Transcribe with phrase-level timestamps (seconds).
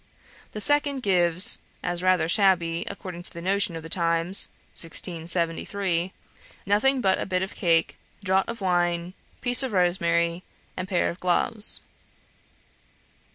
[0.53, 6.11] The second gives, as rather shabby, according to the notion of the times (1673),
[6.65, 10.41] "nothing but a bit of cake, draught of wine, piece of rosemary,
[10.75, 11.81] and pair of gloves."